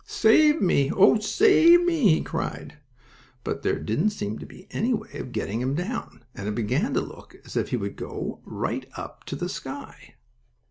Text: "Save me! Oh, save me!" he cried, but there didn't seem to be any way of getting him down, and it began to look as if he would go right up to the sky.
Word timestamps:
"Save 0.03 0.63
me! 0.63 0.89
Oh, 0.91 1.19
save 1.19 1.83
me!" 1.83 2.07
he 2.11 2.21
cried, 2.23 2.79
but 3.43 3.61
there 3.61 3.77
didn't 3.77 4.09
seem 4.09 4.39
to 4.39 4.47
be 4.47 4.65
any 4.71 4.95
way 4.95 5.11
of 5.19 5.31
getting 5.31 5.61
him 5.61 5.75
down, 5.75 6.23
and 6.33 6.47
it 6.47 6.55
began 6.55 6.95
to 6.95 7.01
look 7.01 7.35
as 7.45 7.55
if 7.55 7.69
he 7.69 7.77
would 7.77 7.97
go 7.97 8.41
right 8.43 8.89
up 8.95 9.25
to 9.25 9.35
the 9.35 9.47
sky. 9.47 10.15